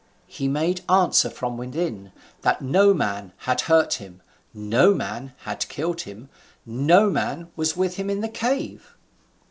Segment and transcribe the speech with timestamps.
[0.25, 2.11] He made answer from within
[2.41, 6.27] that Noman had hurt him, Noman had killed him,
[6.65, 8.97] Noman was with him in the cave.